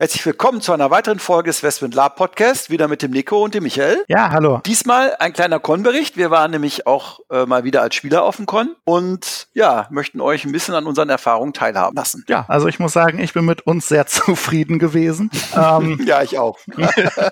[0.00, 3.52] Herzlich willkommen zu einer weiteren Folge des Westwind Lab Podcast, wieder mit dem Nico und
[3.52, 4.02] dem Michael.
[4.08, 4.62] Ja, hallo.
[4.64, 6.16] Diesmal ein kleiner Con-Bericht.
[6.16, 10.22] Wir waren nämlich auch äh, mal wieder als Spieler auf dem Con und ja, möchten
[10.22, 12.24] euch ein bisschen an unseren Erfahrungen teilhaben lassen.
[12.30, 15.30] Ja, also ich muss sagen, ich bin mit uns sehr zufrieden gewesen.
[15.54, 16.58] ähm, ja, ich auch.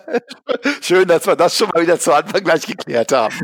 [0.82, 3.34] Schön, dass wir das schon mal wieder zu Anfang gleich geklärt haben.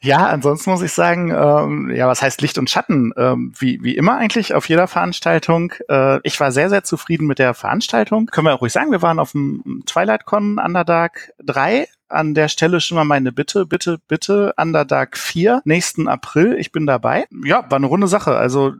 [0.00, 3.12] ja, ansonsten muss ich sagen, ähm, ja, was heißt Licht und Schatten?
[3.16, 5.72] Ähm, wie, wie immer eigentlich auf jeder Veranstaltung.
[5.88, 7.71] Äh, ich war sehr, sehr zufrieden mit der Veranstaltung.
[7.72, 8.26] Veranstaltung.
[8.26, 12.82] Können wir ruhig sagen, wir waren auf dem Twilight Con Underdark 3 an der Stelle
[12.82, 17.26] schon mal meine Bitte, bitte, bitte, Underdark 4, nächsten April, ich bin dabei.
[17.44, 18.36] Ja, war eine runde Sache.
[18.36, 18.74] Also,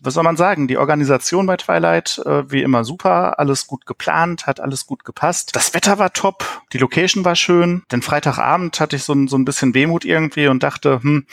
[0.00, 0.68] was soll man sagen?
[0.68, 5.50] Die Organisation bei Twilight, äh, wie immer super, alles gut geplant, hat alles gut gepasst.
[5.56, 7.82] Das Wetter war top, die Location war schön.
[7.90, 11.26] Den Freitagabend hatte ich so, so ein bisschen Wehmut irgendwie und dachte, hm,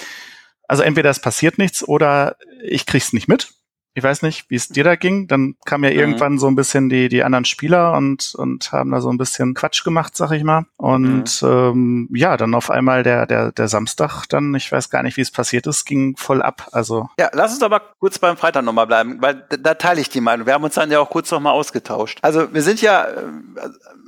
[0.68, 3.54] also entweder es passiert nichts oder ich krieg's nicht mit.
[3.98, 5.28] Ich weiß nicht, wie es dir da ging.
[5.28, 5.98] Dann kam ja mhm.
[5.98, 9.56] irgendwann so ein bisschen die, die anderen Spieler und, und haben da so ein bisschen
[9.56, 10.68] Quatsch gemacht, sag ich mal.
[10.78, 11.50] Und mhm.
[11.50, 15.22] ähm, ja, dann auf einmal der, der, der Samstag, dann, ich weiß gar nicht, wie
[15.22, 16.68] es passiert ist, ging voll ab.
[16.74, 17.10] Also.
[17.20, 20.22] Ja, lass uns aber kurz beim Freitag nochmal bleiben, weil da, da teile ich die
[20.22, 20.46] Meinung.
[20.46, 22.20] Wir haben uns dann ja auch kurz nochmal ausgetauscht.
[22.22, 23.24] Also wir sind ja, äh,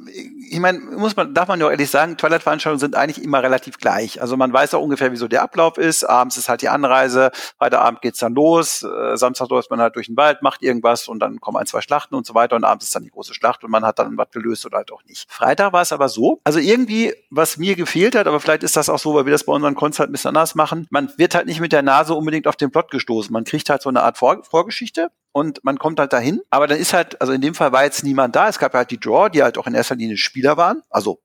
[0.08, 3.78] ich meine, muss man, darf man ja auch ehrlich sagen, Twilight-Veranstaltungen sind eigentlich immer relativ
[3.78, 4.22] gleich.
[4.22, 6.04] Also man weiß auch ungefähr, wieso der Ablauf ist.
[6.04, 10.08] Abends ist halt die Anreise, Freitagabend geht's dann los, äh, Samstag läuft man halt durch
[10.08, 12.86] den Wald, macht irgendwas und dann kommen ein, zwei Schlachten und so weiter und abends
[12.86, 15.32] ist dann die große Schlacht und man hat dann was gelöst oder halt auch nicht.
[15.32, 18.90] Freitag war es aber so, also irgendwie, was mir gefehlt hat, aber vielleicht ist das
[18.90, 21.36] auch so, weil wir das bei unseren Cons halt ein bisschen anders machen, man wird
[21.36, 23.32] halt nicht mit der Nase unbedingt auf den Plot gestoßen.
[23.32, 26.42] Man kriegt halt so eine Art Vor Vorgeschichte und man kommt halt dahin.
[26.50, 28.50] Aber dann ist halt, also in dem Fall war jetzt niemand da.
[28.50, 30.82] Es gab halt die Draw, die halt auch in erster Linie Spieler waren.
[30.90, 31.22] Also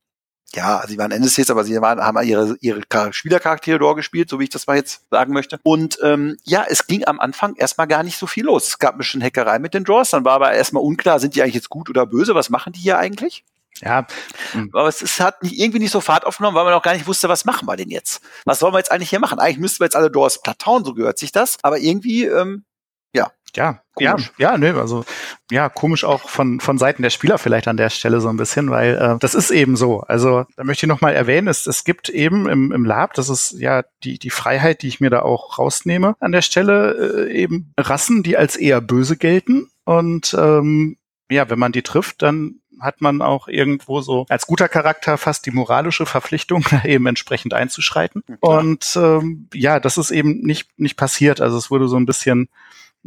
[0.54, 2.82] ja, sie waren NSCs, aber sie waren, haben ihre, ihre
[3.12, 5.58] Spielercharaktere Draw gespielt, so wie ich das mal jetzt sagen möchte.
[5.64, 8.68] Und ähm, ja, es ging am Anfang erstmal gar nicht so viel los.
[8.68, 11.42] Es gab ein bisschen Hackerei mit den Draws, dann war aber erstmal unklar, sind die
[11.42, 12.34] eigentlich jetzt gut oder böse?
[12.34, 13.44] Was machen die hier eigentlich?
[13.80, 14.06] Ja,
[14.52, 14.70] hm.
[14.72, 17.08] aber es ist, hat nicht, irgendwie nicht so Fahrt aufgenommen, weil man auch gar nicht
[17.08, 18.22] wusste, was machen wir denn jetzt?
[18.44, 19.40] Was sollen wir jetzt eigentlich hier machen?
[19.40, 21.58] Eigentlich müssten wir jetzt alle Doors plattauen, so gehört sich das.
[21.62, 22.64] Aber irgendwie, ähm,
[23.14, 24.32] ja, ja, komisch.
[24.36, 25.04] ja, ja, ne, also
[25.50, 28.70] ja, komisch auch von von Seiten der Spieler vielleicht an der Stelle so ein bisschen,
[28.70, 30.00] weil äh, das ist eben so.
[30.00, 33.28] Also da möchte ich noch mal erwähnen, es, es gibt eben im, im Lab, das
[33.28, 37.32] ist ja die die Freiheit, die ich mir da auch rausnehme an der Stelle, äh,
[37.32, 40.96] eben Rassen, die als eher böse gelten und ähm,
[41.30, 45.46] ja, wenn man die trifft, dann hat man auch irgendwo so als guter Charakter fast
[45.46, 48.22] die moralische Verpflichtung, eben entsprechend einzuschreiten.
[48.28, 51.40] Ja, und ähm, ja, das ist eben nicht nicht passiert.
[51.40, 52.48] Also es wurde so ein bisschen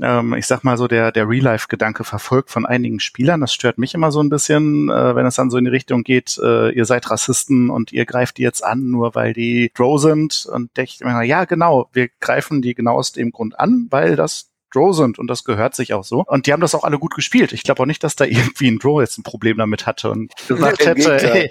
[0.02, 3.42] ähm, ich sag mal so, der, der Real-Life-Gedanke verfolgt von einigen Spielern.
[3.42, 6.04] Das stört mich immer so ein bisschen, äh, wenn es dann so in die Richtung
[6.04, 10.00] geht, äh, ihr seid Rassisten und ihr greift die jetzt an, nur weil die Drow
[10.00, 10.48] sind.
[10.52, 14.16] Und denke ich mir, ja, genau, wir greifen die genau aus dem Grund an, weil
[14.16, 16.24] das Drow sind und das gehört sich auch so.
[16.26, 17.54] Und die haben das auch alle gut gespielt.
[17.54, 20.34] Ich glaube auch nicht, dass da irgendwie ein Drow jetzt ein Problem damit hatte und
[20.48, 21.50] gesagt hätte, hey,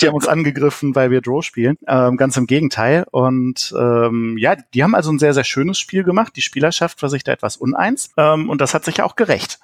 [0.00, 1.76] die haben uns angegriffen, weil wir Drow spielen.
[1.86, 3.04] Ähm, ganz im Gegenteil.
[3.10, 6.34] Und ähm, ja, die haben also ein sehr, sehr schönes Spiel gemacht.
[6.36, 8.10] Die Spielerschaft war sich da etwas uneins.
[8.16, 9.58] Ähm, und das hat sich auch gerecht,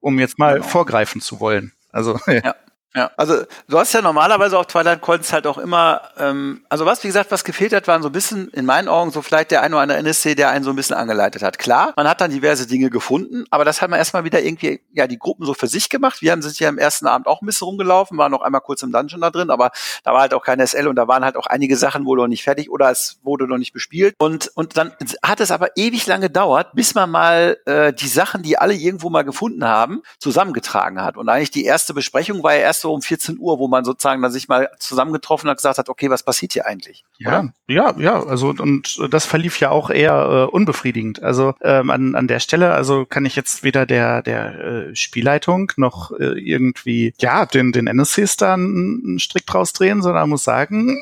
[0.00, 0.66] um jetzt mal genau.
[0.66, 1.72] vorgreifen zu wollen.
[1.90, 2.54] Also ja.
[2.94, 7.04] Ja, also du hast ja normalerweise auf Twilight Cons halt auch immer, ähm, also was,
[7.04, 9.60] wie gesagt, was gefehlt hat, waren so ein bisschen, in meinen Augen, so vielleicht der
[9.60, 11.58] ein oder andere NSC, der einen so ein bisschen angeleitet hat.
[11.58, 15.06] Klar, man hat dann diverse Dinge gefunden, aber das hat man erstmal wieder irgendwie, ja,
[15.06, 16.22] die Gruppen so für sich gemacht.
[16.22, 18.82] Wir haben sind ja am ersten Abend auch ein bisschen rumgelaufen, waren noch einmal kurz
[18.82, 19.70] im Dungeon da drin, aber
[20.02, 22.26] da war halt auch kein SL und da waren halt auch einige Sachen wohl noch
[22.26, 24.14] nicht fertig oder es wurde noch nicht bespielt.
[24.18, 24.92] Und, und dann
[25.22, 29.10] hat es aber ewig lange gedauert, bis man mal äh, die Sachen, die alle irgendwo
[29.10, 31.18] mal gefunden haben, zusammengetragen hat.
[31.18, 34.22] Und eigentlich die erste Besprechung war ja erst so um 14 Uhr, wo man sozusagen
[34.22, 37.04] dann sich mal zusammengetroffen hat gesagt hat, okay, was passiert hier eigentlich?
[37.18, 37.52] Ja, oder?
[37.66, 41.22] ja, ja, also und das verlief ja auch eher äh, unbefriedigend.
[41.22, 45.72] Also ähm, an, an der Stelle, also kann ich jetzt weder der der äh, Spielleitung
[45.76, 51.00] noch äh, irgendwie ja den den NSCs da einen Strick draus drehen, sondern muss sagen,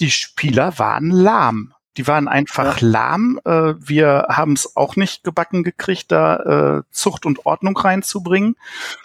[0.00, 1.73] die Spieler waren lahm.
[1.96, 2.88] Die waren einfach ja.
[2.88, 3.40] lahm.
[3.44, 8.56] Äh, wir haben es auch nicht gebacken gekriegt, da äh, Zucht und Ordnung reinzubringen.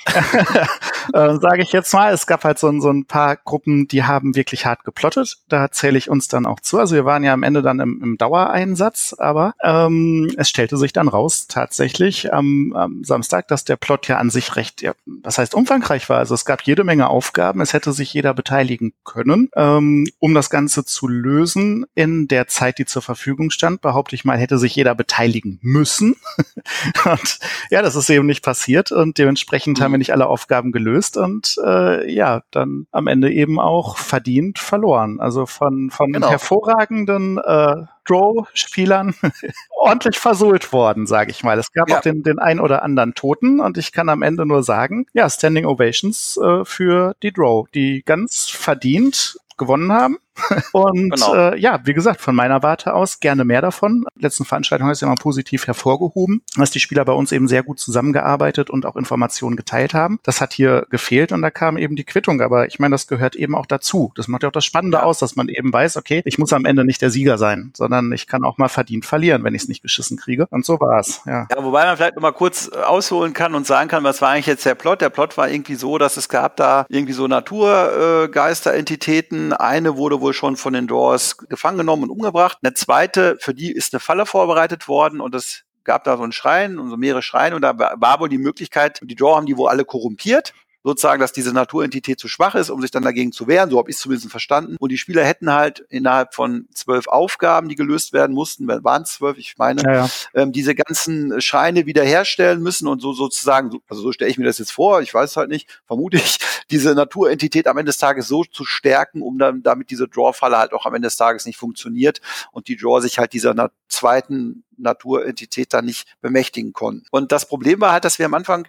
[1.14, 2.14] äh, Sage ich jetzt mal.
[2.14, 5.38] Es gab halt so, so ein paar Gruppen, die haben wirklich hart geplottet.
[5.50, 6.80] Da zähle ich uns dann auch zu.
[6.80, 10.94] Also wir waren ja am Ende dann im, im Dauereinsatz, aber ähm, es stellte sich
[10.94, 15.38] dann raus tatsächlich am, am Samstag, dass der Plot ja an sich recht, ja, das
[15.38, 16.18] heißt umfangreich war.
[16.18, 17.62] Also es gab jede Menge Aufgaben.
[17.62, 22.79] Es hätte sich jeder beteiligen können, ähm, um das Ganze zu lösen in der Zeit,
[22.80, 26.16] die zur Verfügung stand, behaupte ich mal, hätte sich jeder beteiligen müssen.
[27.06, 27.40] und
[27.70, 29.84] ja, das ist eben nicht passiert und dementsprechend mhm.
[29.84, 34.58] haben wir nicht alle Aufgaben gelöst und äh, ja, dann am Ende eben auch verdient
[34.60, 35.20] verloren.
[35.20, 36.30] Also von, von genau.
[36.30, 39.14] hervorragenden äh, Draw-Spielern
[39.80, 41.60] ordentlich versohlt worden, sage ich mal.
[41.60, 41.98] Es gab ja.
[41.98, 45.30] auch den, den ein oder anderen Toten und ich kann am Ende nur sagen, ja,
[45.30, 50.18] Standing Ovations äh, für die Draw, die ganz verdient gewonnen haben.
[50.72, 51.34] Und genau.
[51.34, 54.06] äh, ja, wie gesagt, von meiner Warte aus gerne mehr davon.
[54.18, 57.80] Letzten Veranstaltung ist ja mal positiv hervorgehoben, dass die Spieler bei uns eben sehr gut
[57.80, 60.20] zusammengearbeitet und auch Informationen geteilt haben.
[60.24, 62.42] Das hat hier gefehlt und da kam eben die Quittung.
[62.42, 64.12] Aber ich meine, das gehört eben auch dazu.
[64.16, 65.04] Das macht ja auch das Spannende ja.
[65.04, 68.12] aus, dass man eben weiß, okay, ich muss am Ende nicht der Sieger sein, sondern
[68.12, 70.48] ich kann auch mal verdient verlieren, wenn ich es nicht geschissen kriege.
[70.50, 71.22] Und so war es.
[71.26, 71.48] Ja.
[71.52, 74.46] ja, wobei man vielleicht noch mal kurz ausholen kann und sagen kann, was war eigentlich
[74.48, 75.02] jetzt der Plot?
[75.02, 79.54] Der Plot war irgendwie so, dass es gab da irgendwie so Naturgeisterentitäten.
[79.54, 82.60] Eine wurde wohl schon von den Doors gefangen genommen und umgebracht.
[82.62, 86.32] Eine zweite, für die ist eine Falle vorbereitet worden und es gab da so einen
[86.32, 89.58] Schrein und so mehrere Schreine und da war wohl die Möglichkeit, die Door haben die
[89.58, 90.54] wohl alle korrumpiert
[90.84, 93.70] sozusagen, dass diese Naturentität zu schwach ist, um sich dann dagegen zu wehren.
[93.70, 94.78] So habe ich es zumindest verstanden.
[94.80, 99.14] Und die Spieler hätten halt innerhalb von zwölf Aufgaben, die gelöst werden mussten, waren es
[99.14, 100.10] zwölf, ich meine, ja, ja.
[100.34, 104.60] Ähm, diese ganzen Scheine wiederherstellen müssen und so sozusagen, also so stelle ich mir das
[104.60, 106.38] jetzt vor, ich weiß halt nicht, vermute ich,
[106.72, 110.74] diese Naturentität am Ende des Tages so zu stärken, um dann damit diese Draw-Falle halt
[110.74, 112.22] auch am Ende des Tages nicht funktioniert
[112.52, 117.06] und die Draw sich halt dieser zweiten Naturentität dann nicht bemächtigen konnten.
[117.12, 118.68] Und das Problem war halt, dass wir am Anfang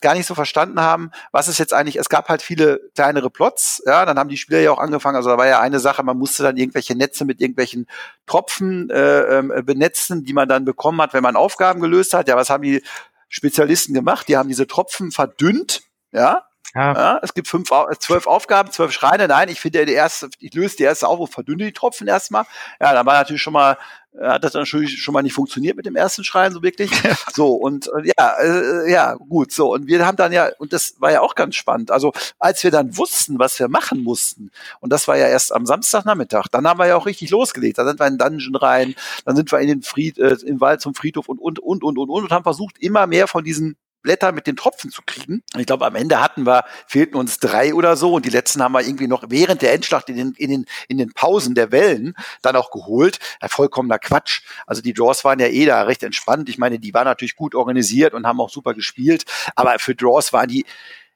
[0.00, 3.82] gar nicht so verstanden haben, was ist jetzt eigentlich, es gab halt viele kleinere Plots,
[3.86, 6.16] ja, dann haben die Spieler ja auch angefangen, also da war ja eine Sache, man
[6.16, 7.86] musste dann irgendwelche Netze mit irgendwelchen
[8.26, 12.28] Tropfen äh, äh, benetzen, die man dann bekommen hat, wenn man Aufgaben gelöst hat.
[12.28, 12.82] Ja, was haben die
[13.28, 14.28] Spezialisten gemacht?
[14.28, 15.82] Die haben diese Tropfen verdünnt,
[16.12, 16.92] ja, ja.
[16.92, 17.20] ja.
[17.22, 19.28] es gibt fünf, zwölf Aufgaben, zwölf Schreine.
[19.28, 22.44] Nein, ich finde die erste, ich löse die erste auf und verdünne die Tropfen erstmal.
[22.80, 23.76] Ja, dann war natürlich schon mal
[24.18, 26.90] hat das natürlich schon mal nicht funktioniert mit dem ersten Schrein so wirklich.
[27.34, 30.96] so und äh, ja, äh, ja, gut, so und wir haben dann ja und das
[30.98, 31.90] war ja auch ganz spannend.
[31.90, 35.66] Also, als wir dann wussten, was wir machen mussten und das war ja erst am
[35.66, 37.78] Samstagnachmittag, dann haben wir ja auch richtig losgelegt.
[37.78, 40.60] Da sind wir in den Dungeon rein, dann sind wir in den Fried äh, im
[40.60, 43.76] Wald zum Friedhof und und und und und und haben versucht immer mehr von diesen
[44.02, 45.42] Blätter mit den Tropfen zu kriegen.
[45.56, 48.72] Ich glaube, am Ende hatten wir, fehlten uns drei oder so und die letzten haben
[48.72, 52.14] wir irgendwie noch während der Endschlacht in den, in den, in den Pausen der Wellen
[52.42, 53.18] dann auch geholt.
[53.42, 54.42] Ja, vollkommener Quatsch.
[54.66, 56.48] Also die Draws waren ja eh da recht entspannt.
[56.48, 59.24] Ich meine, die waren natürlich gut organisiert und haben auch super gespielt,
[59.54, 60.64] aber für Draws waren die,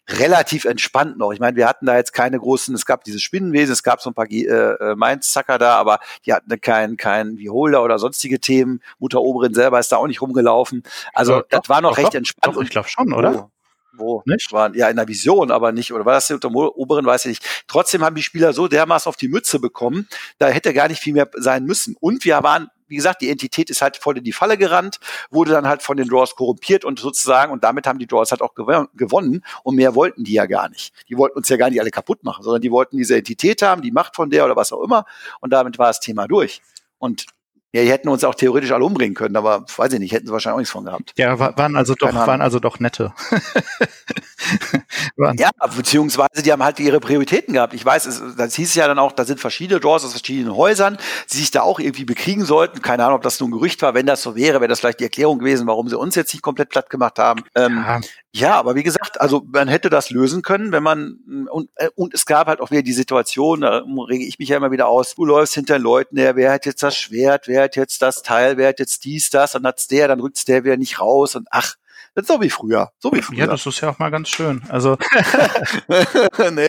[0.09, 1.33] relativ entspannt noch.
[1.33, 4.11] Ich meine, wir hatten da jetzt keine großen, es gab dieses Spinnenwesen, es gab so
[4.11, 8.81] ein paar äh, äh Mainz-Zacker da, aber die hatten keinen kein Beholder oder sonstige Themen.
[8.99, 10.83] Mutter Oberin selber ist da auch nicht rumgelaufen.
[11.13, 12.57] Also ja, das war noch doch, recht entspannt.
[12.57, 13.51] Doch, ich glaube schon, oder?
[13.97, 14.23] Wo?
[14.27, 14.53] Nicht?
[14.53, 15.93] War, ja, in der Vision, aber nicht.
[15.93, 17.65] Oder war das unter Oberen, weiß ich nicht.
[17.69, 20.09] Trotzdem haben die Spieler so dermaßen auf die Mütze bekommen,
[20.39, 21.97] da hätte gar nicht viel mehr sein müssen.
[22.01, 24.99] Und wir waren wie gesagt, die Entität ist halt voll in die Falle gerannt,
[25.31, 28.43] wurde dann halt von den Draws korrumpiert und sozusagen, und damit haben die Draws halt
[28.43, 30.95] auch gewonnen und mehr wollten die ja gar nicht.
[31.09, 33.83] Die wollten uns ja gar nicht alle kaputt machen, sondern die wollten diese Entität haben,
[33.83, 35.05] die Macht von der oder was auch immer
[35.41, 36.63] und damit war das Thema durch.
[36.99, 37.27] Und
[37.75, 40.33] ja, die hätten uns auch theoretisch alle umbringen können, aber weiß ich nicht, hätten sie
[40.33, 41.13] wahrscheinlich auch nichts von gehabt.
[41.17, 43.13] Ja, waren also doch, waren also doch nette.
[45.37, 47.75] ja, beziehungsweise die haben halt ihre Prioritäten gehabt.
[47.75, 50.99] Ich weiß, es, das hieß ja dann auch, da sind verschiedene Draws aus verschiedenen Häusern,
[51.33, 52.83] die sich da auch irgendwie bekriegen sollten.
[52.83, 53.95] Keine Ahnung, ob das nur ein Gerücht war.
[53.95, 56.43] Wenn das so wäre, wäre das vielleicht die Erklärung gewesen, warum sie uns jetzt nicht
[56.43, 57.45] komplett platt gemacht haben.
[57.55, 58.01] Ähm, ja.
[58.33, 58.55] ja.
[58.57, 62.27] aber wie gesagt, also man hätte das lösen können, wenn man und, äh, und es
[62.27, 65.25] gab halt auch wieder die Situation, da rege ich mich ja immer wieder aus, du
[65.25, 68.69] läufst hinter Leuten her, wer hat jetzt das Schwert, wer hat jetzt das Teil, wer
[68.69, 71.75] hat jetzt dies, das, dann hat's der, dann rückt's der wieder nicht raus und ach,
[72.15, 72.91] das ist so wie früher.
[73.01, 73.39] So wie früher.
[73.39, 74.63] Ja, das ist ja auch mal ganz schön.
[74.69, 74.97] Also.
[76.53, 76.69] nee,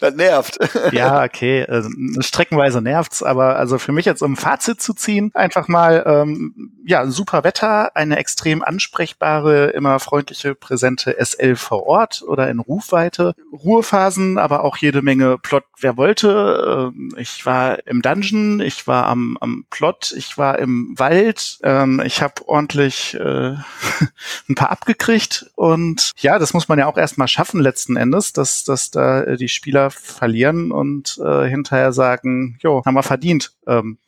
[0.00, 0.58] das nervt.
[0.92, 1.64] ja, okay.
[1.66, 1.88] Also,
[2.20, 7.06] streckenweise nervt's, aber also für mich jetzt um Fazit zu ziehen, einfach mal, ähm, ja,
[7.06, 13.34] super Wetter, eine extrem ansprechbare, immer freundliche, präsente SL vor Ort oder in Rufweite.
[13.52, 16.92] Ruhephasen, aber auch jede Menge Plot, wer wollte.
[16.94, 22.02] Ähm, ich war im Dungeon, ich war am, am Plot, ich war im Wald, ähm,
[22.04, 23.54] ich habe ordentlich äh,
[24.48, 28.64] ein paar abgekriegt und ja, das muss man ja auch erstmal schaffen letzten Endes, dass,
[28.64, 33.52] dass da äh, die Spieler verlieren und äh, hinterher sagen, jo, haben wir verdient.
[33.66, 33.98] Ähm,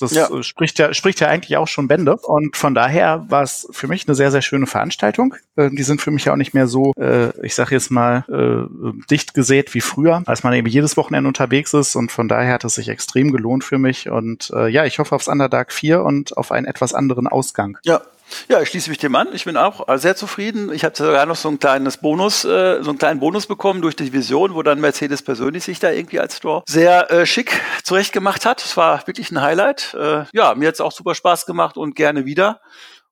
[0.00, 0.30] das ja.
[0.30, 2.16] Äh, spricht ja spricht ja eigentlich auch schon Bände.
[2.16, 5.34] Und von daher war es für mich eine sehr sehr schöne Veranstaltung.
[5.56, 8.24] Äh, die sind für mich ja auch nicht mehr so, äh, ich sage jetzt mal
[8.28, 11.96] äh, dicht gesät wie früher, als man eben jedes Wochenende unterwegs ist.
[11.96, 14.08] Und von daher hat es sich extrem gelohnt für mich.
[14.08, 17.76] Und äh, ja, ich hoffe aufs Underdark 4 und auf einen etwas anderen Ausgang.
[17.84, 18.00] Ja,
[18.48, 19.28] ja, ich schließe mich dem an.
[19.32, 20.72] Ich bin auch sehr zufrieden.
[20.72, 23.96] Ich habe sogar noch so ein kleines Bonus, äh, so einen kleinen Bonus bekommen durch
[23.96, 28.46] die Vision, wo dann Mercedes persönlich sich da irgendwie als Store sehr äh, schick zurechtgemacht
[28.46, 28.64] hat.
[28.64, 29.94] Es war wirklich ein Highlight.
[29.94, 32.60] Äh, ja, mir hat es auch super Spaß gemacht und gerne wieder.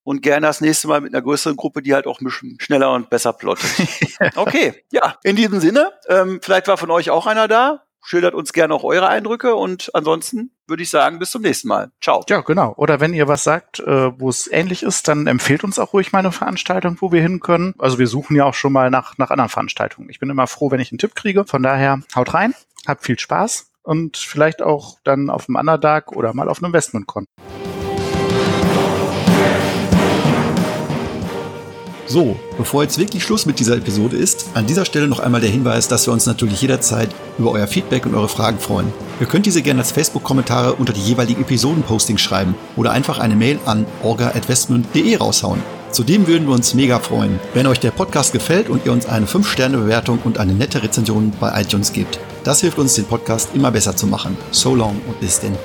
[0.05, 2.19] Und gerne das nächste Mal mit einer größeren Gruppe, die halt auch
[2.59, 3.69] schneller und besser plottet.
[4.37, 7.85] okay, ja, in diesem Sinne, ähm, vielleicht war von euch auch einer da.
[8.03, 11.91] Schildert uns gerne auch eure Eindrücke und ansonsten würde ich sagen, bis zum nächsten Mal.
[12.01, 12.23] Ciao.
[12.29, 12.75] Ja, genau.
[12.77, 16.13] Oder wenn ihr was sagt, äh, wo es ähnlich ist, dann empfehlt uns auch ruhig
[16.13, 17.75] mal eine Veranstaltung, wo wir hin können.
[17.79, 20.11] Also wir suchen ja auch schon mal nach, nach anderen Veranstaltungen.
[20.11, 21.45] Ich bin immer froh, wenn ich einen Tipp kriege.
[21.45, 22.55] Von daher haut rein,
[22.87, 27.25] habt viel Spaß und vielleicht auch dann auf dem Underdark oder mal auf einem Investmentcon.
[32.07, 35.51] So, bevor jetzt wirklich Schluss mit dieser Episode ist, an dieser Stelle noch einmal der
[35.51, 38.91] Hinweis, dass wir uns natürlich jederzeit über euer Feedback und eure Fragen freuen.
[39.21, 43.59] Ihr könnt diese gerne als Facebook-Kommentare unter die jeweiligen Episoden-Postings schreiben oder einfach eine Mail
[43.67, 45.61] an orga.investment.de raushauen.
[45.91, 49.27] Zudem würden wir uns mega freuen, wenn euch der Podcast gefällt und ihr uns eine
[49.27, 52.21] 5-Sterne-Bewertung und eine nette Rezension bei iTunes gebt.
[52.45, 54.37] Das hilft uns, den Podcast immer besser zu machen.
[54.53, 55.57] So long und bis denn.